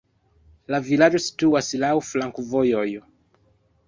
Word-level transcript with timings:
La 0.75 0.77
vilaĝo 0.85 1.19
situas 1.25 1.69
laŭ 1.83 1.91
flankovojoj. 2.07 2.87